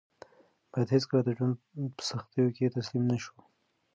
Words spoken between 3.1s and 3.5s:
نه شو.